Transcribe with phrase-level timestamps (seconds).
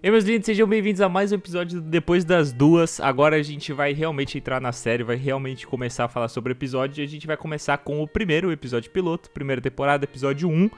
[0.00, 3.00] E meus lindos, sejam bem-vindos a mais um episódio Depois das Duas.
[3.00, 6.54] Agora a gente vai realmente entrar na série, vai realmente começar a falar sobre o
[6.54, 7.02] episódio.
[7.02, 10.70] E a gente vai começar com o primeiro episódio piloto, primeira temporada, episódio 1,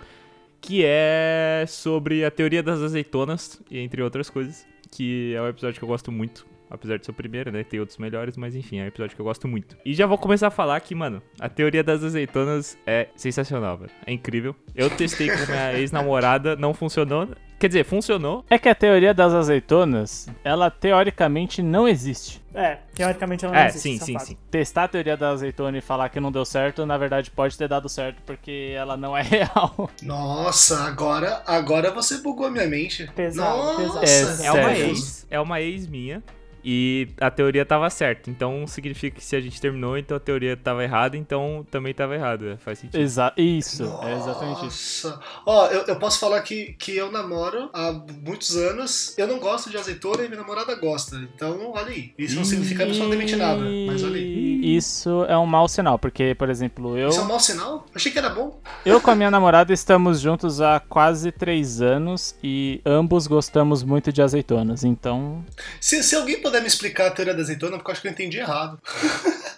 [0.59, 4.67] que é sobre a teoria das azeitonas, entre outras coisas.
[4.91, 6.50] Que é um episódio que eu gosto muito.
[6.71, 7.65] Apesar de ser o primeiro, né?
[7.65, 9.77] Tem outros melhores, mas enfim, é um episódio que eu gosto muito.
[9.85, 13.91] E já vou começar a falar que, mano, a teoria das azeitonas é sensacional, velho.
[14.07, 14.55] É incrível.
[14.75, 17.29] Eu testei com minha ex-namorada, não funcionou.
[17.59, 18.43] Quer dizer, funcionou.
[18.49, 22.41] É que a teoria das azeitonas, ela teoricamente não existe.
[22.55, 23.83] É, teoricamente ela não É, existe.
[23.83, 24.27] sim, é sim, fato.
[24.29, 24.39] sim.
[24.51, 27.69] Testar a teoria da azeitona e falar que não deu certo, na verdade pode ter
[27.69, 29.91] dado certo, porque ela não é real.
[30.03, 33.11] Nossa, agora, agora você bugou a minha mente.
[33.15, 34.01] Pesado, Nossa.
[34.01, 34.43] pesado.
[34.43, 36.23] É É uma ex, é uma ex minha.
[36.65, 38.31] E a teoria tava certa.
[38.31, 42.15] Então significa que se a gente terminou, então a teoria tava errada, então também tava
[42.15, 42.49] errado.
[42.49, 43.01] é, Faz sentido.
[43.01, 45.09] Exa isso, é exatamente isso.
[45.09, 45.21] Nossa.
[45.47, 47.93] Ó, eu, eu posso falar que, que eu namoro há
[48.25, 49.17] muitos anos.
[49.19, 51.17] Eu não gosto de azeitona e minha namorada gosta.
[51.35, 52.13] Então, olha aí.
[52.19, 53.63] Isso não significa absolutamente nada.
[53.87, 54.77] Mas olha aí.
[54.77, 57.87] Isso é um mau sinal, porque, por exemplo, eu, Isso é um mau sinal?
[57.95, 58.61] Achei que era bom.
[58.85, 64.13] eu com a minha namorada estamos juntos há quase três anos e ambos gostamos muito
[64.13, 65.45] de azeitonas, então
[65.81, 68.13] Se, se alguém puder me explicar a teoria da azeitona, porque eu acho que eu
[68.13, 68.79] entendi errado.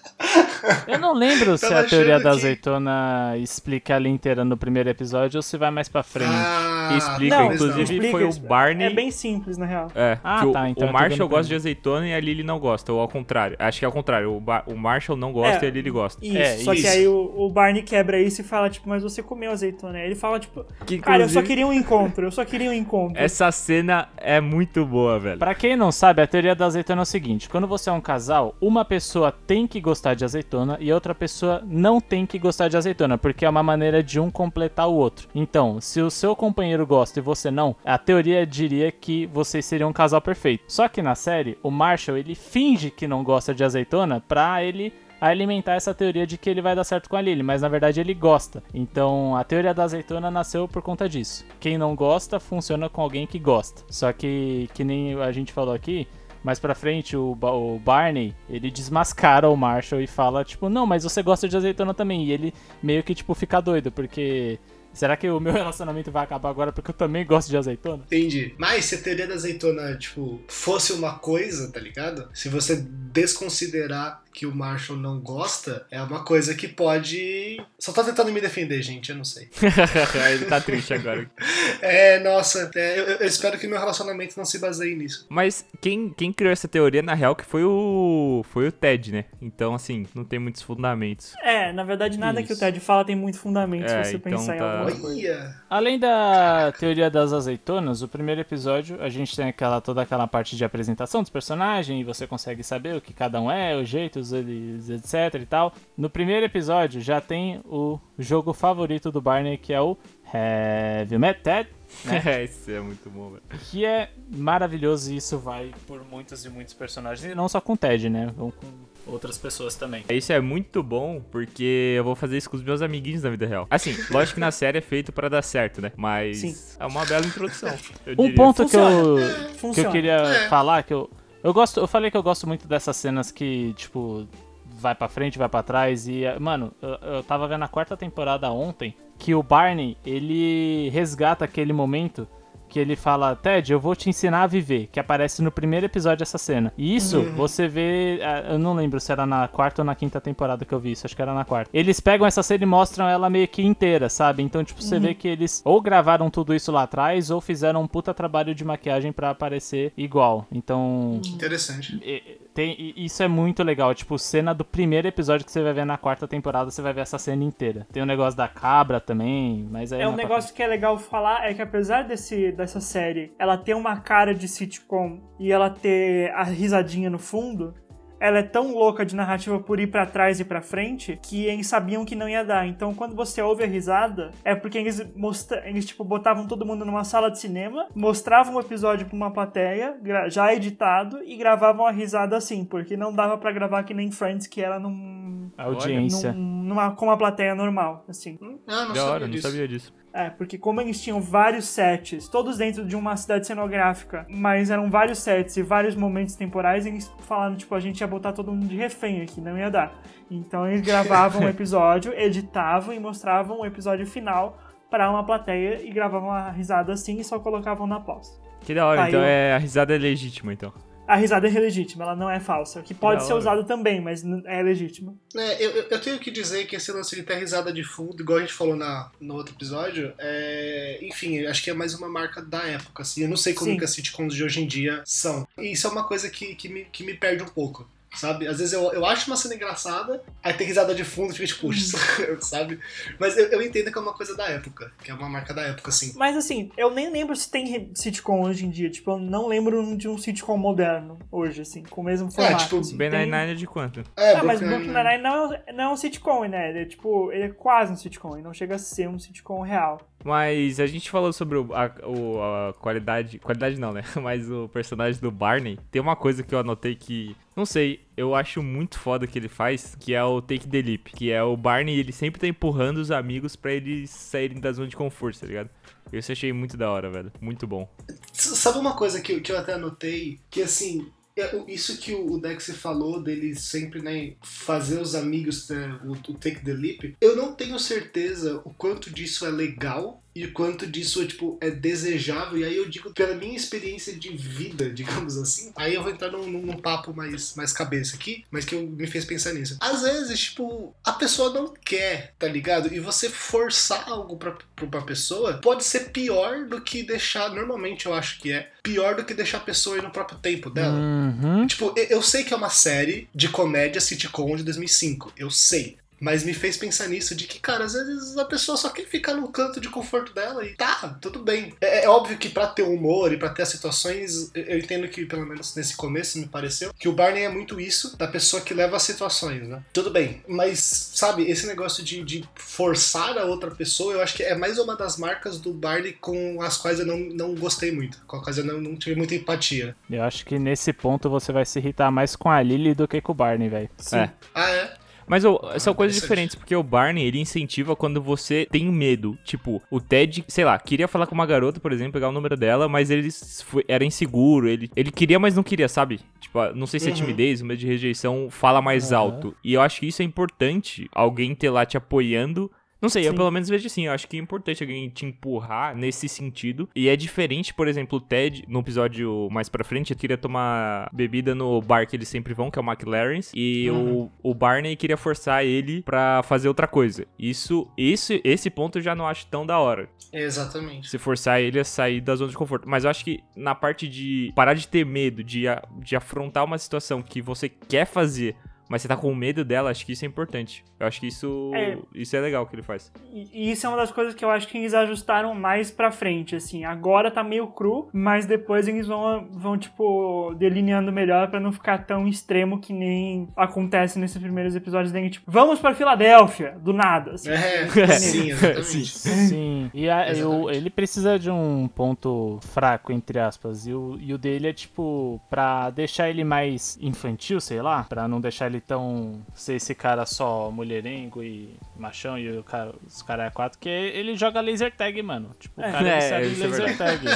[0.87, 5.39] Eu não lembro se a teoria da que- azeitona explica ela inteira no primeiro episódio
[5.39, 6.31] ou se vai mais pra frente.
[6.33, 8.33] Ah, Explica, Não, inclusive explica foi o.
[8.41, 8.87] Barney.
[8.87, 9.89] É bem simples, na real.
[9.95, 12.59] É, Ah, que o, tá, então o Marshall gosta de azeitona e a Lily não
[12.59, 13.57] gosta, ou ao contrário.
[13.59, 15.69] Acho que é ao contrário, o, Ba- o Marshall não gosta É.
[15.69, 16.25] e a Lily gosta.
[16.25, 16.83] Isso, É, só isso.
[16.83, 19.99] que aí o, o Barney quebra isso e fala, tipo, mas você comeu azeitona.
[19.99, 22.75] Aí ele fala, tipo, Que, cara, eu só queria um encontro, eu só queria um
[22.75, 23.21] encontro.
[23.21, 25.39] Essa cena é muito boa, velho.
[25.39, 28.01] Pra quem não sabe, a teoria da azeitona é o seguinte: quando você é um
[28.01, 32.69] casal, uma pessoa tem que gostar de azeitona e outra pessoa não tem que gostar
[32.69, 35.29] de azeitona, porque é uma maneira de um completar o outro.
[35.35, 39.91] Então, se o seu companheiro gosta e você não, a teoria diria que vocês seriam
[39.91, 40.65] um casal perfeito.
[40.69, 44.93] Só que na série, o Marshall ele finge que não gosta de azeitona pra ele
[45.21, 48.01] alimentar essa teoria de que ele vai dar certo com a Lily, mas na verdade
[48.01, 48.61] ele gosta.
[48.75, 51.45] Então a teoria da azeitona nasceu por conta disso.
[51.61, 53.83] Quem não gosta funciona com alguém que gosta.
[53.89, 56.09] Só que, que nem a gente falou aqui,
[56.43, 61.05] mais pra frente o, o Barney, ele desmascara o Marshall e fala, tipo, não, mas
[61.05, 62.25] você gosta de azeitona também.
[62.25, 64.59] E ele meio que, tipo, fica doido, porque.
[64.93, 68.03] Será que o meu relacionamento vai acabar agora porque eu também gosto de azeitona?
[68.05, 68.55] Entendi.
[68.59, 72.29] Mas se a teoria da azeitona, tipo, fosse uma coisa, tá ligado?
[72.35, 77.63] Se você desconsiderar que o Marshall não gosta, é uma coisa que pode.
[77.79, 79.51] Só tô tentando me defender, gente, eu não sei.
[80.33, 81.31] Ele tá triste agora.
[81.83, 85.27] É, nossa, é, eu, eu espero que meu relacionamento não se baseie nisso.
[85.29, 88.45] Mas quem, quem criou essa teoria, na real, que foi o.
[88.51, 89.25] Foi o Ted, né?
[89.41, 91.35] Então, assim, não tem muitos fundamentos.
[91.43, 92.61] É, na verdade, nada que o Isso.
[92.61, 95.63] Ted fala tem muito fundamento É, se você então pensar em tá- alguma coisa.
[95.69, 100.57] Além da teoria das azeitonas, o primeiro episódio a gente tem aquela toda aquela parte
[100.57, 104.33] de apresentação dos personagens e você consegue saber o que cada um é, os jeitos,
[104.33, 105.73] eles, etc e tal.
[105.97, 109.97] No primeiro episódio já tem o jogo favorito do Barney que é o
[110.33, 111.65] Heavy Metal,
[112.05, 112.45] né?
[112.45, 113.43] Isso é muito bom, velho.
[113.71, 117.75] que é maravilhoso e isso vai por muitos e muitos personagens, e não só com
[117.75, 118.31] o Ted, né?
[118.37, 118.67] Vão com
[119.07, 120.05] outras pessoas também.
[120.09, 123.47] Isso é muito bom, porque eu vou fazer isso com os meus amiguinhos na vida
[123.47, 123.67] real.
[123.69, 125.93] Assim, lógico que na série é feito pra dar certo, né?
[125.97, 126.57] Mas Sim.
[126.81, 127.75] é uma bela introdução.
[128.07, 128.35] eu Um diria.
[128.37, 129.19] ponto que eu,
[129.59, 129.75] Funciona.
[129.75, 130.49] que eu queria É.
[130.49, 131.11] falar, que eu.
[131.43, 131.81] Eu gosto.
[131.81, 134.27] Eu falei que eu gosto muito dessas cenas que, tipo,
[134.65, 136.07] vai pra frente, vai pra trás.
[136.07, 140.89] E, eh, mano, eu, eu tava vendo a quarta temporada ontem que o Barney, ele
[140.91, 142.27] resgata aquele momento
[142.73, 146.23] que ele fala, Ted, eu vou te ensinar a viver, que aparece no primeiro episódio
[146.23, 146.73] essa cena.
[146.79, 150.19] E isso você vê, ah, eu não lembro se era na quarta ou na quinta
[150.23, 151.71] temporada que eu vi isso, acho que era na quarta.
[151.75, 154.43] Eles pegam essa cena e mostram ela meio que inteira, sabe?
[154.43, 157.87] Então, tipo, você vê que eles ou gravaram tudo isso lá atrás ou fizeram um
[157.87, 160.47] puta trabalho de maquiagem pra aparecer igual.
[160.51, 162.01] Então, Interessante.
[162.03, 163.95] e- tem, isso é muito legal.
[163.95, 167.01] Tipo, cena do primeiro episódio que você vai ver na quarta temporada, você vai ver
[167.01, 167.87] essa cena inteira.
[167.93, 170.03] Tem o negócio da cabra também, mas aí.
[170.03, 173.57] É um na negócio que é legal falar é que apesar desse, dessa série ela
[173.57, 177.75] ter uma cara de sitcom e ela ter a risadinha no fundo,
[178.21, 181.67] ela é tão louca de narrativa por ir pra trás e pra frente que eles
[181.67, 182.65] sabiam que não ia dar.
[182.69, 186.85] Então, quando você ouve a risada, é porque eles, mostra eles tipo, botavam todo mundo
[186.85, 189.97] numa sala de cinema, mostravam o episódio pra uma plateia,
[190.31, 194.47] já editado, e gravavam a risada assim, porque não dava pra gravar que nem Friends,
[194.47, 196.33] que era num, audiência.
[196.33, 198.39] num- numa, com uma plateia normal, assim.
[198.69, 199.49] Ah, não Da hora, sabia não disso.
[199.49, 199.93] sabia disso.
[200.15, 204.91] É, porque como eles tinham vários sets, todos dentro de uma cidade cenográfica, mas eram
[204.91, 208.67] vários sets e vários momentos temporais, eles falaram, tipo, a gente ia botar todo mundo
[208.69, 210.03] de refém aqui, não ia dar.
[210.31, 214.59] Então eles gravavam um episódio, editavam e mostravam o episódio final
[214.91, 218.39] para uma plateia e gravavam a risada assim e só colocavam na pós.
[218.61, 220.71] Que da hora, Aí então eu- é, a risada é legítima, então.
[221.07, 222.81] A risada é legítima, ela não é falsa.
[222.81, 223.41] Que pode Da ser hora.
[223.41, 225.15] usada também, mas é legítima.
[225.37, 228.23] É, eu, eu- eu tenho que dizer que esse lance de ter risada de fundo,
[228.23, 232.09] igual a gente falou na, no outro episódio, é, enfim, acho que é mais uma
[232.09, 233.23] marca da época, assim.
[233.23, 233.77] Eu não sei como Sim.
[233.79, 235.47] que as sitcoms de hoje em dia são.
[235.59, 237.87] E isso é uma coisa que, que, me, que me perde um pouco.
[238.15, 238.47] Sabe?
[238.47, 241.47] Às vezes eu, eu acho uma cena engraçada, aí tem risada de fundo e fica
[241.47, 241.97] tipo, puxa,
[242.41, 242.79] sabe?
[243.19, 245.63] Mas eu, eu entendo que é uma coisa da época, que é uma marca da
[245.63, 246.13] época, assim.
[246.17, 248.91] Mas assim, eu nem lembro se tem sitcom hoje em dia.
[248.91, 252.65] Tipo, eu não lembro de um sitcom moderno hoje, assim, com o mesmo formato.
[252.65, 252.97] tipo, assim.
[252.97, 254.03] Ben Tem- Nine é de quanto?
[254.17, 256.69] É, Ah, mas Brooklyn Brooklyn Nine-Nine não, é- não é um sitcom, né?
[256.71, 259.63] Ele é tipo, ele é quase um sitcom, ele não chega a ser um sitcom
[259.63, 260.01] real.
[260.25, 263.39] Mas a gente falou sobre o- a, o- a qualidade.
[263.41, 264.03] Qualidade não, né?
[264.23, 265.79] Mas o personagem do Barney.
[265.91, 267.35] Tem uma coisa que eu anotei que.
[267.55, 271.09] Não sei, eu acho muito foda que ele faz, que é o Take the Leap.
[271.15, 274.89] Que é o Barney, ele sempre tá empurrando os amigos pra eles saírem da zona
[274.89, 275.69] de conforto, tá ligado?
[276.11, 277.33] Eu achei muito da hora, velho.
[277.41, 277.89] Muito bom.
[278.33, 280.39] Sabe uma coisa que, eu- que eu até anotei?
[280.51, 281.07] Que assim,
[281.37, 286.61] é, isso que o Dex falou dele sempre né, fazer os amigos né, o take
[286.65, 291.25] the leap, eu não tenho certeza o quanto disso é legal e o quanto disso
[291.27, 292.59] tipo, é desejável.
[292.59, 296.31] E aí eu digo, pela minha experiência de vida, digamos assim, aí eu vou entrar
[296.31, 299.77] num, num- papo mais, mais cabeça aqui, mas que eu- me fez pensar nisso.
[299.81, 302.93] Às vezes, tipo, a pessoa não quer, tá ligado?
[302.93, 308.07] E você forçar algo pra, pra uma pessoa pode ser pior do que deixar, normalmente
[308.07, 310.99] eu acho que é, pior do que deixar a pessoa ir no próprio tempo dela.
[310.99, 311.67] Uhum.
[311.67, 315.97] Tipo, eu- eu sei que é uma série de comédia sitcom de 2005, eu sei.
[316.23, 319.35] Mas me fez pensar nisso, de que, cara, às vezes a pessoa só quer ficar
[319.35, 321.75] no canto de conforto dela e tá, tudo bem.
[321.81, 325.09] É, é óbvio que pra ter humor e pra ter as situações, eu- eu entendo
[325.09, 328.63] que, pelo menos nesse começo, me pareceu, que o Barney é muito isso, da pessoa
[328.63, 329.83] que leva as situações, né?
[329.93, 330.79] Tudo bem, mas,
[331.15, 334.95] sabe, esse negócio de, de forçar a outra pessoa, eu acho que é mais uma
[334.97, 338.59] das marcas do Barney com as quais eu não, não gostei muito, com as quais
[338.59, 339.97] eu não, não tive muita empatia.
[340.09, 343.21] Eu acho que nesse ponto você vai se irritar mais com a Lily do que
[343.21, 343.91] com o Barney, velho.
[344.13, 344.31] É.
[344.55, 345.02] Ah, é?
[345.33, 349.35] Mas ô, são coisas diferentes, porque o Barney, ele incentiva quando você tem medo.
[349.43, 352.55] Tipo, o Ted, sei lá, queria falar com uma garota, por exemplo, pegar o número
[352.55, 353.31] dela, mas ele
[353.65, 354.69] foi- era inseguro.
[354.69, 356.21] Ele, ele queria, mas não queria, sabe?
[356.39, 357.17] Tipo, ah, não sei se é Uhum.
[357.17, 359.21] timidez, o medo de rejeição fala mais Aham.
[359.23, 359.57] alto.
[359.65, 362.71] E eu acho que isso é importante, alguém ter lá te apoiando.
[363.03, 363.37] Não sei, eu Sim.
[363.37, 366.89] pelo menos vejo assim, eu acho que é importante alguém te empurrar nesse sentido.
[366.95, 371.55] E é diferente, por exemplo, o Ted, no episódio mais pra frente, queria tomar bebida
[371.55, 374.31] no bar que eles sempre vão, que é o McLaren's, e Uhum.
[374.43, 377.27] o, o Barney queria forçar ele pra fazer outra coisa.
[377.39, 380.09] Isso, esse, esse ponto eu já não acho tão da hora.
[380.33, 381.09] Exatamente.
[381.11, 382.89] Se forçar ele a sair da zona de conforto.
[382.89, 385.65] Mas eu acho que na parte de parar de ter medo, de,
[386.01, 388.55] de afrontar uma situação que você quer fazer,
[388.93, 390.85] mas você tá com medo dela, acho que isso é importante.
[391.01, 391.97] Eu acho que isso É.
[392.15, 393.11] isso é legal que ele faz.
[393.33, 396.11] E e isso é uma das coisas que eu acho que eles ajustaram mais pra
[396.13, 396.85] frente, assim.
[396.85, 402.05] Agora tá meio cru, mas depois eles vão, vão tipo, delineando melhor pra não ficar
[402.07, 407.33] tão extremo que nem acontece nesses primeiros episódios dele, tipo, vamos pra Filadélfia, do nada,
[407.33, 407.51] assim.
[407.51, 407.87] É,
[408.19, 408.83] sim, exatamente.
[409.23, 409.47] Sim.
[409.47, 409.91] Sim.
[409.95, 413.87] E a- eu- ele precisa de um ponto fraco, entre aspas.
[413.87, 418.05] E o, e o dele é tipo, pra deixar ele mais infantil, sei lá.
[418.05, 419.41] Pra não deixar ele tão.
[419.55, 423.89] ser esse cara só mulherengo e machão e o cara, os caras é quatro, que
[423.89, 425.51] ele joga laser tag, mano.
[425.59, 427.27] Tipo, o cara É, é, recebe é laser tag.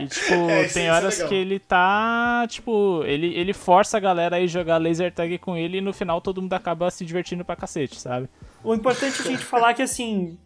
[0.00, 2.46] E tipo, É, tem é horas que ele tá.
[2.48, 6.20] Tipo, ele, ele força a galera a jogar laser tag com ele e no final
[6.20, 8.28] todo mundo acaba se divertindo pra cacete, sabe?
[8.62, 10.38] O importante é a gente falar que, assim,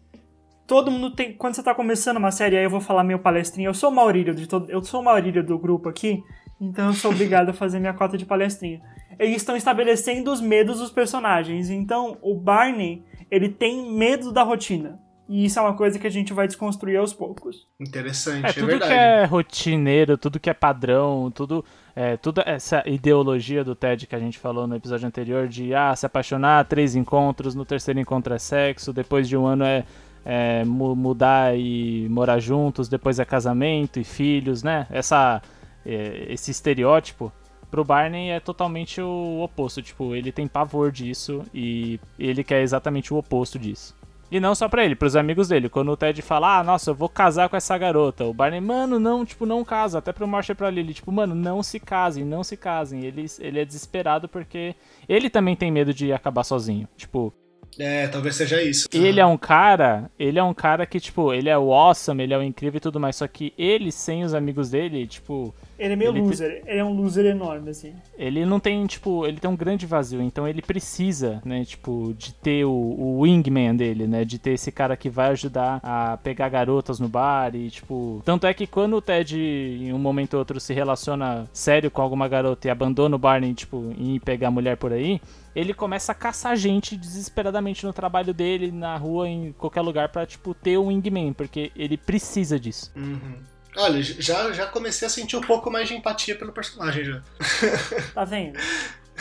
[0.65, 1.33] todo mundo tem...
[1.33, 3.69] Quando você tá começando uma série, aí eu vou falar meu palestrinha.
[3.69, 6.23] Eu sou o Maurílio, de todo, eu sou o Maurílio do grupo aqui,
[6.59, 8.81] então eu sou obrigado a fazer minha cota de palestrinha.
[9.19, 11.69] Eles estão estabelecendo os medos dos personagens.
[11.69, 14.99] Então, o Barney, ele tem medo da rotina.
[15.29, 17.67] E isso é uma coisa que a gente vai desconstruir aos poucos.
[17.77, 18.91] Interessante, É, é, tudo verdade.
[18.93, 24.15] que é rotineiro, tudo que é padrão, tudo, é, toda essa ideologia do Ted que
[24.15, 28.33] a gente falou no episódio anterior de ah, se apaixonar, três encontros, no terceiro encontro
[28.33, 29.83] é sexo, depois de um ano é,
[30.23, 34.87] é mu- mudar e morar juntos, depois é casamento e filhos, né?
[34.89, 35.41] Essa,
[35.85, 37.33] é, esse estereótipo
[37.69, 43.13] pro Barney é totalmente o oposto, tipo, ele tem pavor disso e ele quer exatamente
[43.13, 43.95] o oposto disso.
[44.29, 45.69] E não só pra ele, pros amigos dele.
[45.69, 48.25] Quando o Ted fala, ah, nossa, eu vou casar com essa garota.
[48.25, 49.99] O Barney, mano, não, tipo, não casa.
[49.99, 53.05] Até pro Marshall e pra Lily, tipo, mano, não se casem, não se casem.
[53.05, 54.75] Ele, ele é desesperado porque
[55.07, 56.89] ele também tem medo de acabar sozinho.
[56.97, 57.33] Tipo,
[57.79, 58.89] É, talvez seja isso.
[58.91, 62.33] ele é um cara, ele é um cara que, tipo, ele é o awesome, ele
[62.33, 63.15] é o incrível e tudo mais.
[63.15, 66.63] Só que ele, sem os amigos dele, tipo, Ele é meio Ele te- loser.
[66.65, 67.93] Ele é um loser enorme, assim.
[68.17, 72.33] Ele não tem, tipo, ele tem um grande vazio, então ele precisa, né, tipo, de
[72.33, 76.49] ter o, o wingman dele, né, de ter esse cara que vai ajudar a pegar
[76.49, 78.21] garotas no bar e, tipo...
[78.25, 82.01] Tanto é que quando o Ted, em um momento ou outro, se relaciona sério com
[82.01, 85.21] alguma garota e abandona o Barney, tipo, em ir pegar mulher por aí,
[85.55, 90.25] ele começa a caçar gente desesperadamente no trabalho dele, na rua, em qualquer lugar, pra,
[90.25, 92.91] tipo, ter um wingman, porque ele precisa disso.
[92.95, 93.37] Uhum.
[93.75, 97.21] Olha, já, já comecei a sentir um pouco mais de empatia pelo personagem já.
[98.13, 98.53] Tá vendo?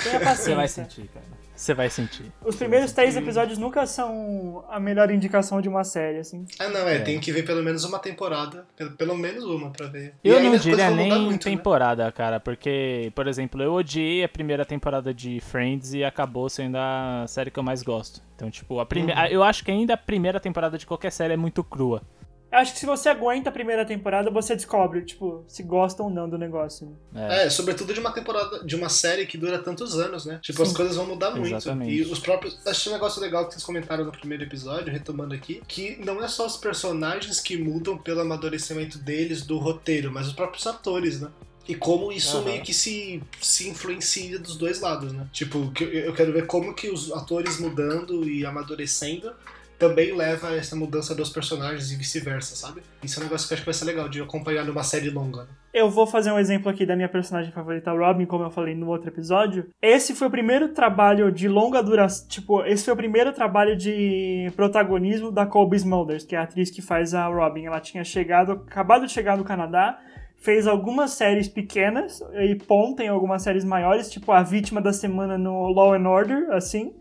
[0.03, 0.85] Tenha Você vai paciência.
[0.85, 1.27] sentir, cara.
[1.55, 2.31] Você vai sentir.
[2.45, 6.45] Os primeiros três episódios nunca são a melhor indicação de uma série, assim.
[6.59, 6.99] Ah, não, é, É.
[6.99, 8.67] tem que ver pelo menos uma temporada.
[8.77, 10.13] Pelo, pelo menos uma pra ver.
[10.23, 11.57] Eu não diria nem muito, né?
[11.57, 16.77] temporada, cara, porque, por exemplo, eu odiei a primeira temporada de Friends e acabou sendo
[16.77, 18.21] a série que eu mais gosto.
[18.35, 19.11] Então, tipo, a prime...
[19.13, 19.27] Uhum.
[19.31, 22.03] eu acho que ainda a primeira temporada de qualquer série é muito crua.
[22.51, 26.09] Eu acho que se você aguenta a primeira temporada, você descobre, tipo, se gosta ou
[26.09, 26.97] não do negócio.
[27.13, 27.43] né?
[27.43, 27.47] É.
[27.47, 30.39] É, sobretudo de uma temporada, de uma série que dura tantos anos, né?
[30.43, 30.75] Tipo, as Sim.
[30.75, 31.49] coisas vão mudar muito.
[31.49, 31.93] Exatamente.
[31.93, 32.57] E os próprios.
[32.67, 36.29] Acho um negócio legal que vocês comentaram no primeiro episódio, retomando aqui, que não é
[36.29, 41.29] só os personagens que mudam pelo amadurecimento deles do roteiro, mas os próprios atores, né?
[41.69, 42.45] E como isso Aham.
[42.45, 45.27] meio que se, se influencia dos dois lados, né?
[45.33, 49.33] Tipo, eu quero ver como que os atores mudando e amadurecendo
[49.79, 52.83] também leva a essa mudança dos personagens e vice-versa, sabe?
[53.03, 55.11] Isso é um negócio que eu acho que vai ser legal de acompanhar numa série
[55.11, 55.43] longa.
[55.43, 55.49] Né?
[55.73, 58.75] Eu vou fazer um exemplo aqui da minha personagem favorita, a Robin, como eu falei
[58.75, 59.69] no outro episódio.
[59.83, 62.27] Esse foi o primeiro trabalho de longa duração.
[62.29, 66.71] Tipo, esse foi o primeiro trabalho de protagonismo da Colby Smulders, que é a atriz
[66.71, 67.67] que faz a Robin.
[67.67, 69.99] Ela tinha chegado, acabado de chegar no Canadá,
[70.39, 75.37] fez algumas séries pequenas e ponta em algumas séries maiores, tipo a vítima da semana
[75.37, 76.95] no Law and Order, assim.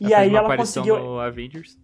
[0.00, 1.81] E Ela fez aí uma ela conseguiu no Avengers.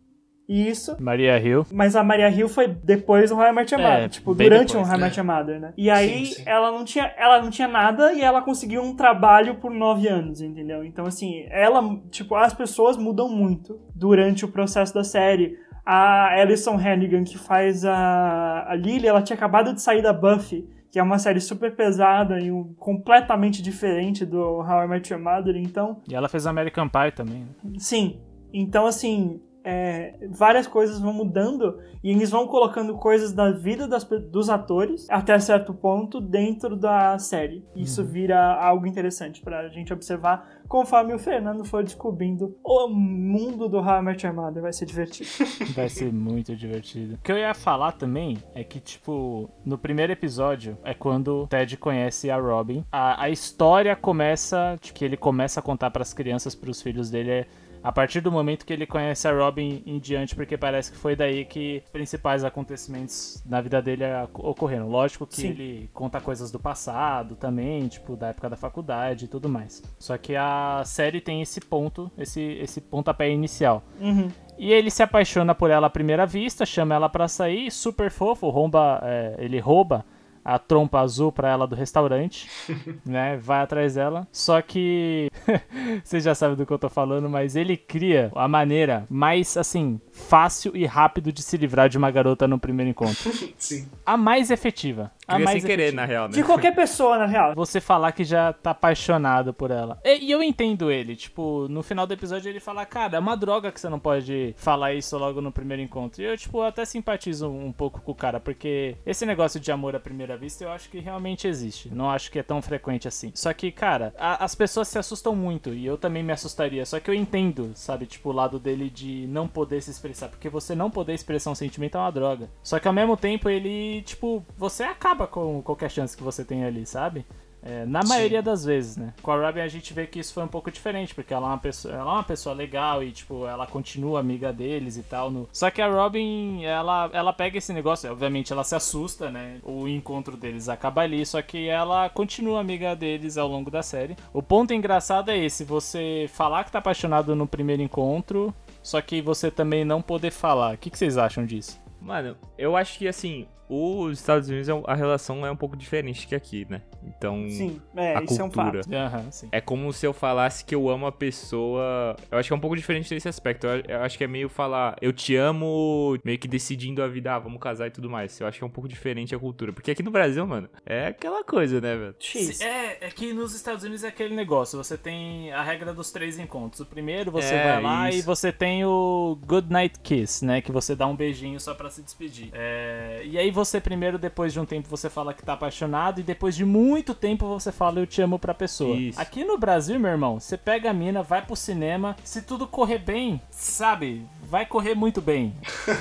[0.49, 0.97] Isso.
[0.99, 1.67] Maria Hill.
[1.73, 4.49] Mas a Maria Hill foi depois do How I Met Your É, Mother, tipo, bem
[4.49, 5.07] durante depois, um How I né?
[5.07, 5.73] Met Your Mother, né?
[5.77, 6.43] E aí Sim, sim.
[6.47, 10.41] ela não tinha ela não tinha nada e ela conseguiu um trabalho por nove anos,
[10.41, 10.83] entendeu?
[10.85, 15.57] Então assim, ela tipo as pessoas mudam muito durante o processo da série.
[15.85, 20.69] A Alison Hannigan que faz a, a Lily, ela tinha acabado de sair da Buffy,
[20.91, 25.23] que é uma série super pesada e um, completamente diferente do How I Met Your
[25.23, 27.41] Mother, então E ela fez American Pie também.
[27.65, 27.73] né?
[27.79, 28.19] Sim.
[28.53, 29.41] Então, assim,
[29.71, 35.07] é, várias coisas vão mudando e eles vão colocando coisas da vida das dos atores
[35.11, 37.63] até certo ponto dentro da série.
[37.77, 43.79] Isso vira algo interessante pra gente observar conforme o Fernando for descobrindo o mundo do
[43.79, 44.63] Your Mother.
[44.63, 45.29] Vai ser divertido.
[45.77, 47.15] Vai ser muito divertido.
[47.15, 51.47] O que eu ia falar também é que, tipo, no primeiro episódio é quando o
[51.47, 52.85] Ted conhece a Robin.
[52.91, 57.31] A, a história começa, tipo, que ele começa a contar pras crianças, pros filhos dele,
[57.31, 57.47] é
[57.83, 61.15] a partir do momento que ele conhece a Robin em diante, porque parece que foi
[61.15, 64.05] daí que os principais acontecimentos na vida dele
[64.35, 64.89] ocorreram.
[64.89, 65.49] Lógico que Sim.
[65.49, 69.83] ele conta coisas do passado também, tipo, da época da faculdade e tudo mais.
[69.99, 73.83] Só que a série tem esse ponto, esse, esse pontapé inicial.
[74.01, 74.29] Uhum.
[74.59, 78.49] E ele se apaixona por ela à primeira vista, chama ela pra sair, super fofo,
[78.49, 80.05] rouba, é, ele rouba
[80.49, 82.49] a trompa azul pra ela do restaurante,
[83.05, 83.37] né?
[83.37, 84.27] Vai atrás dela.
[84.33, 85.31] Só que
[86.03, 90.01] você já sabe do que eu tô falando, mas ele cria a maneira mais assim
[90.11, 93.31] fácil e rápido de se livrar de uma garota no primeiro encontro.
[93.59, 93.87] Sim.
[94.07, 95.13] A mais efetiva.
[95.29, 96.35] A Queria mais sem querer, na real, né?
[96.35, 97.55] De qualquer pessoa, na real.
[97.55, 99.99] você falar que já tá apaixonado por ela.
[100.05, 103.37] E, e eu entendo ele, tipo, no final do episódio ele fala, cara, é uma
[103.37, 106.23] droga que você não pode falar isso logo no primeiro encontro.
[106.23, 109.95] E eu, tipo, até simpatizo um pouco com o cara, porque esse negócio de amor
[109.95, 111.89] à primeira vista eu acho que realmente existe.
[111.93, 113.31] Não acho que é tão frequente assim.
[113.35, 116.87] Só que, cara, a- as pessoas se assustam muito, e eu também me assustaria.
[116.87, 120.49] Só que eu entendo, sabe, tipo, o lado dele de não poder se expressar, porque
[120.49, 122.49] você não poder expressar um sentimento é uma droga.
[122.63, 126.65] Só que ao mesmo tempo ele, tipo, você acaba com qualquer chance que você tem
[126.65, 127.25] ali, sabe?
[127.63, 128.09] É, na Sim.
[128.09, 129.13] maioria das vezes, né?
[129.23, 131.51] Com a Robin a gente vê que isso foi um pouco diferente, porque ela é
[131.51, 135.31] uma pessoa, ela é uma pessoa legal e, tipo, ela continua amiga deles e tal.
[135.31, 135.49] No...
[135.53, 139.59] Só que a Robin, ela, ela pega esse negócio, obviamente ela se assusta, né?
[139.63, 144.17] O encontro deles acaba ali, só que ela continua amiga deles ao longo da série.
[144.33, 149.21] O ponto engraçado é esse, você falar que tá apaixonado no primeiro encontro, só que
[149.21, 150.75] você também não poder falar.
[150.75, 151.81] O que, que vocês acham disso?
[152.01, 156.35] Mano, eu acho que assim, os Estados Unidos, a relação é um pouco diferente que
[156.35, 156.83] aqui, né?
[157.05, 158.83] Então, Sim, é, a isso é um cultura.
[158.83, 159.33] fato.
[159.33, 159.49] Sim.
[159.53, 162.17] É como se eu falasse que eu amo a pessoa.
[162.31, 163.67] Eu acho que é um pouco diferente desse aspecto.
[163.67, 167.35] Eu, eu acho que é meio falar, eu te amo, meio que decidindo a vida,
[167.35, 168.39] ah, vamos casar e tudo mais.
[168.41, 169.73] Eu acho que é um pouco diferente a cultura.
[169.73, 172.15] Porque aqui no Brasil, mano, é aquela coisa, né, velho?
[172.19, 172.61] X.
[172.61, 176.39] É, é que nos Estados Unidos é aquele negócio, você tem a regra dos três
[176.39, 176.81] encontros.
[176.81, 178.19] O primeiro você É, vai lá isso.
[178.19, 180.61] e você tem o Good Night Kiss, né?
[180.61, 182.51] Que você dá um beijinho só pra se despedir.
[182.53, 186.23] É, e aí você primeiro, depois de um tempo, você fala que tá apaixonado, e
[186.23, 188.97] depois de muito tempo você fala eu te amo pra pessoa.
[188.97, 189.21] Isso.
[189.21, 192.99] Aqui no Brasil, meu irmão, você pega a mina, vai pro cinema, se tudo correr
[192.99, 194.25] bem, sabe?
[194.45, 195.53] Vai correr muito bem.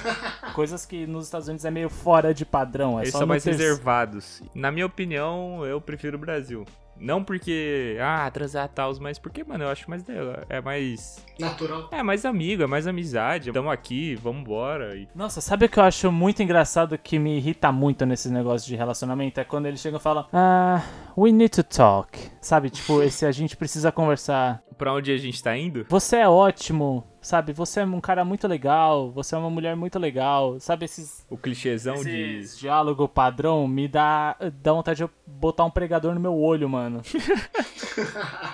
[0.54, 3.00] Coisas que nos Estados Unidos é meio fora de padrão.
[3.00, 4.42] É Eles só são mais terce- reservados.
[4.54, 6.64] Na minha opinião, eu prefiro o Brasil.
[7.00, 10.46] Não porque, ah, transar tal, mas porque, mano, eu acho mais dela.
[10.50, 11.24] É mais.
[11.40, 11.90] Natural.
[11.92, 13.52] É mais amigo, é mais amizade.
[13.52, 14.96] Tamo aqui, vambora.
[14.96, 15.08] E...
[15.14, 18.76] Nossa, sabe o que eu acho muito engraçado que me irrita muito nesses negócios de
[18.76, 19.40] relacionamento?
[19.40, 20.82] É quando eles chegam e falam, ah,
[21.18, 22.18] we need to talk.
[22.40, 24.64] Sabe, tipo, esse a gente precisa conversar.
[24.78, 25.88] Pra onde a gente tá indo?
[25.90, 27.52] Você é ótimo, sabe?
[27.52, 30.60] Você é um cara muito legal, você é uma mulher muito legal.
[30.60, 32.38] Sabe, esses, O clichêzão de.
[32.40, 36.70] esses diálogo padrão me dá, dá vontade de eu botar um pregador no meu olho,
[36.70, 37.02] mano.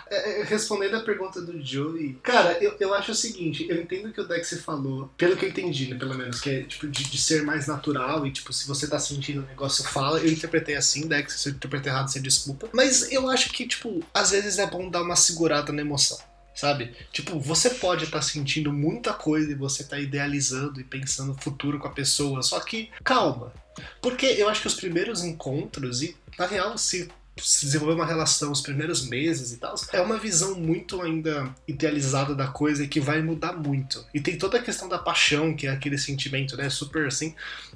[0.10, 4.08] É, é, Respondendo a pergunta do Joey, cara, eu, eu acho o seguinte, eu entendo
[4.08, 6.88] o que o Dex falou, pelo que eu entendi, né, pelo menos, que é tipo,
[6.88, 10.20] de, de ser mais natural e, tipo, se você tá sentindo o negócio, fala.
[10.20, 12.52] Eu interpretei assim, Dex, se eu interpretei errado, você desculpa.
[12.74, 16.17] Mas eu acho que, tipo, às vezes é bom dar uma segurada na emoção.
[16.55, 16.93] Sabe?
[17.12, 21.79] Tipo, você pode estar sentindo muita coisa e você tá idealizando e pensando no futuro
[21.79, 23.51] com a pessoa, só que calma.
[24.00, 27.10] Porque eu acho que os primeiros encontros, e na real, se
[27.41, 32.36] se desenvolver uma relação os primeiros meses e tal, é uma visão muito ainda idealizada
[32.36, 34.05] da coisa e que vai mudar muito.
[34.13, 37.33] E tem toda a questão da paixão, que é aquele sentimento, né, super assim,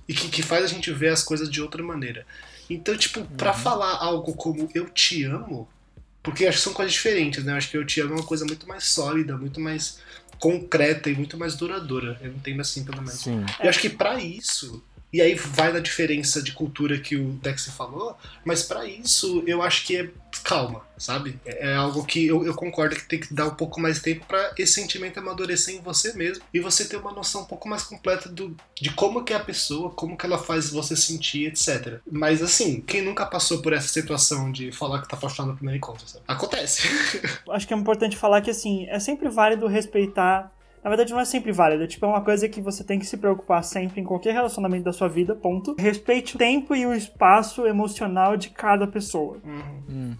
[0.07, 2.25] e que, que faz a gente ver as coisas de outra maneira.
[2.69, 5.67] Então, tipo, pra falar algo como eu te amo,
[6.21, 7.53] porque acho que são coisas diferentes, né?
[7.53, 9.99] Eu acho que eu te amo é uma coisa muito mais sólida, muito mais
[10.39, 12.19] concreta e muito mais duradoura.
[12.21, 13.21] Eu entendo assim, pelo menos.
[13.21, 13.45] Sim.
[13.61, 17.67] Eu acho que pra isso, e aí vai na diferença de cultura que o Dex
[17.67, 20.09] falou, mas pra isso eu acho que é
[20.43, 21.39] calma, sabe?
[21.45, 24.25] É é algo que eu, eu concordo que tem que dar um pouco mais tempo
[24.25, 27.83] pra esse sentimento amadurecer em você mesmo e você ter uma noção um pouco mais
[27.83, 31.99] completa do, de como que é a pessoa, como que ela faz você sentir, etc.
[32.09, 35.77] Mas assim, quem nunca passou por essa situação de falar que tá apaixonado no primeiro
[35.77, 36.23] encontro, sabe?
[36.27, 36.87] Acontece.
[37.49, 40.51] Acho que é importante falar que, assim, é sempre válido respeitar.
[40.87, 41.85] Na verdade, não é sempre válido.
[41.85, 44.93] Tipo, é uma coisa que você tem que se preocupar sempre em qualquer relacionamento da
[44.93, 45.75] sua vida, ponto.
[45.77, 49.37] Respeite o tempo e o espaço emocional de cada pessoa.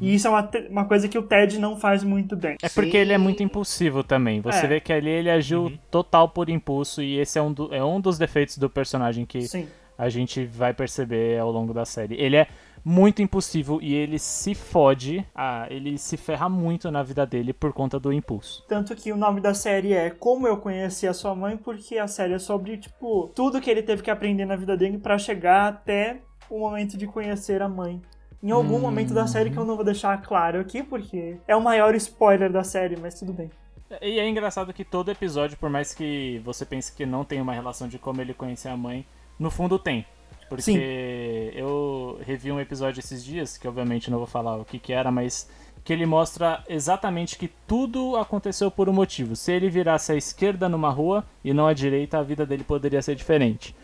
[0.02, 2.58] E isso é uma, uma coisa que o Ted não faz muito bem.
[2.62, 4.42] É porque ele é muito impulsivo também.
[4.42, 4.68] Você É.
[4.68, 8.02] vê que ali ele agiu total por impulso e esse é um, do- é um
[8.02, 9.68] dos defeitos do personagem que Sim.
[9.98, 12.16] a gente vai perceber ao longo da série.
[12.16, 12.48] Ele é
[12.88, 17.74] muito impulsivo e ele se fode, ah, ele se ferra muito na vida dele por
[17.74, 18.64] conta do impulso.
[18.66, 22.08] Tanto que o nome da série é Como Eu Conheci a Sua Mãe, porque a
[22.08, 25.68] série é sobre, tipo, tudo que ele teve que aprender na vida dele pra chegar
[25.68, 28.02] até o momento de conhecer a mãe.
[28.42, 31.62] Em algum momento da série que eu não vou deixar claro aqui, porque é o
[31.62, 33.52] maior spoiler da série, mas tudo bem.
[34.02, 37.54] E é engraçado que todo episódio, por mais que você pense que não tem uma
[37.54, 39.06] relação de como ele conhecer a mãe,
[39.38, 40.06] no fundo tem.
[40.50, 40.78] Porque Sim.
[41.54, 45.12] eu revi um episódio esses dias, que obviamente não vou falar o que, que era,
[45.12, 45.50] mas
[45.84, 49.36] que ele mostra exatamente que tudo aconteceu por um motivo.
[49.36, 53.02] Se ele virasse à esquerda numa rua e não à direita, a vida dele poderia
[53.02, 53.76] ser diferente.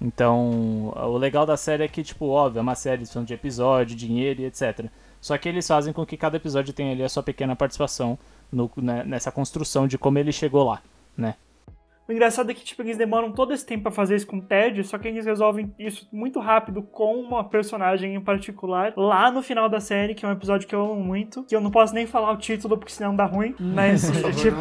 [0.00, 3.94] Então, o legal da série é que, tipo, óbvio, é uma série são de episódio,
[3.96, 4.86] dinheiro e etc.
[5.20, 8.18] Só que eles fazem com que cada episódio tenha ali a sua pequena participação
[8.50, 10.82] no- né, nessa construção de como ele chegou lá,
[11.16, 11.36] né?
[12.08, 14.42] O engraçado é que, tipo, eles demoram todo esse tempo pra fazer isso com o
[14.42, 19.42] Ted, só que eles resolvem isso muito rápido com uma personagem em particular, lá no
[19.42, 21.94] final da série, que é um episódio que eu amo muito, que eu não posso
[21.94, 24.10] nem falar o título porque senão dá ruim, mas,
[24.40, 24.56] tipo,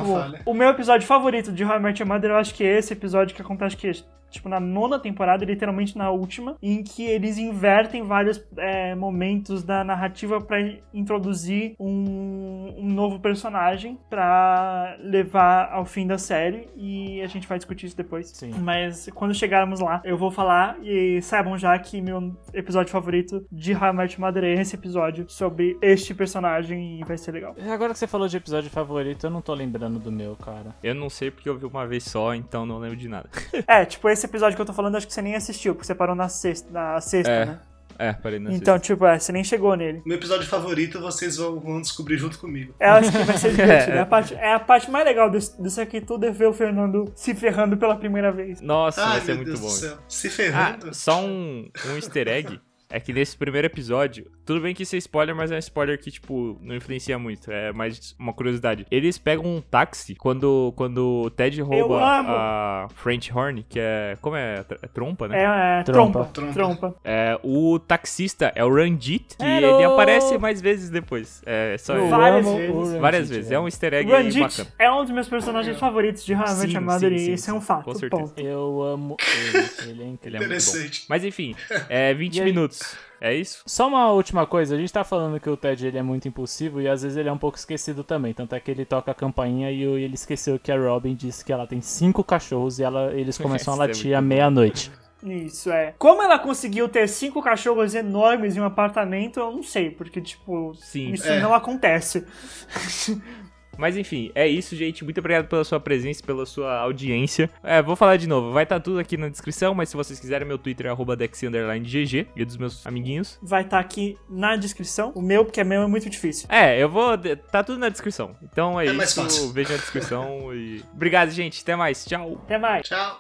[0.46, 2.94] o meu episódio favorito de How I Met Your Mother, eu acho que é esse
[2.94, 3.92] episódio que acontece que
[4.32, 9.84] tipo, na nona temporada, literalmente na última, em que eles invertem vários é, momentos da
[9.84, 10.60] narrativa pra
[10.94, 17.58] introduzir um, um novo personagem pra levar ao fim da série e a gente vai
[17.58, 18.30] discutir isso depois.
[18.30, 18.54] Sim.
[18.60, 23.74] Mas quando chegarmos lá, eu vou falar e saibam já que meu episódio favorito de
[23.74, 27.56] How I Met Mother é esse episódio sobre este personagem e vai ser legal.
[27.70, 30.76] Agora que você falou de episódio favorito, eu não tô lembrando do meu, cara.
[30.84, 33.30] Eu não sei porque eu vi uma vez só, então não lembro de nada.
[33.68, 35.96] É, tipo, esse episódio que eu tô falando, acho que você nem assistiu, porque você
[35.96, 37.60] parou na sexta, na sexta É, né?
[38.00, 40.02] É, parei na Então, tipo, é, você nem chegou nele.
[40.06, 42.74] Meu episódio favorito vocês vão, vão descobrir junto comigo.
[42.80, 43.98] Eu acho que vai ser divertido.
[43.98, 46.54] É a parte, é a parte mais legal disso, disso aqui tudo é ver o
[46.54, 48.60] Fernando se ferrando pela primeira vez.
[48.62, 49.68] Nossa, Ai, vai ser meu muito Deus bom.
[49.68, 49.80] do isso.
[49.88, 49.98] céu.
[50.08, 50.94] Se Ah, ferrando.
[50.96, 52.60] só um, um easter egg.
[52.92, 56.00] é que nesse primeiro episódio, tudo bem que isso é spoiler, mas é um spoiler
[56.00, 57.52] que, tipo, não influencia muito.
[57.52, 58.86] É mais uma curiosidade.
[58.92, 64.18] Eles pegam um táxi quando, quando o Ted rouba a French Horn, que é.
[64.22, 64.66] Como é?
[64.82, 65.40] É trompa, né?
[65.42, 66.26] É, é Trompa.
[66.26, 66.54] trompa.
[66.54, 66.96] Trompa.
[67.04, 69.76] É, o taxista é o Ranjit, que Hello!
[69.80, 71.42] ele aparece mais vezes depois.
[71.46, 72.10] É só Eu.
[72.10, 73.00] Várias amo vezes.
[73.00, 73.52] Várias vezes.
[73.52, 74.68] É um easter egg Ranjit bacana.
[74.78, 77.86] é um dos meus personagens favoritos de Mother sim, e isso é um fato.
[77.86, 78.24] com certeza.
[78.24, 78.40] ponto.
[78.40, 79.92] Eu amo ele.
[79.92, 80.42] Ele é incrível.
[80.42, 80.56] É muito bom.
[80.56, 81.06] Interessante.
[81.08, 81.56] Mas enfim,
[81.90, 82.42] é 20 E
[82.82, 83.12] minutos.
[83.22, 83.62] É isso?
[83.68, 86.82] Só uma última coisa, a gente tá falando que o Ted ele é muito impulsivo
[86.82, 88.34] e às vezes ele é um pouco esquecido também.
[88.34, 91.54] Tanto é que ele toca a campainha e ele esqueceu que a Robin disse que
[91.54, 94.92] ela tem cinco cachorros e ela, eles começam a Isso é latir à meia-noite.
[95.24, 95.94] Isso é.
[96.00, 100.74] Como ela conseguiu ter cinco cachorros enormes em um apartamento, eu não sei, porque, tipo,
[100.74, 101.12] Sim.
[101.12, 101.40] isso É.
[101.40, 102.26] não acontece.
[103.82, 105.04] Mas enfim, é isso, gente.
[105.04, 107.50] Muito obrigado pela sua presença, pela sua audiência.
[107.64, 108.52] É, vou falar de novo.
[108.52, 112.28] Vai estar tudo aqui na descrição, mas se vocês quiserem, meu Twitter é arroba Dexy_GG
[112.36, 113.40] e dos meus amiguinhos.
[113.42, 115.12] Vai estar aqui na descrição.
[115.16, 116.46] O meu, porque é meu é muito difícil.
[116.48, 117.18] É, eu vou.
[117.52, 118.36] Tá tudo na descrição.
[118.44, 119.24] Então é, É mais isso.
[119.24, 119.52] fácil.
[119.52, 120.84] Veja na descrição e.
[120.94, 121.60] Obrigado, gente.
[121.64, 122.06] Até mais.
[122.06, 122.40] Tchau.
[122.46, 122.88] Até mais.
[122.88, 123.20] Tchau.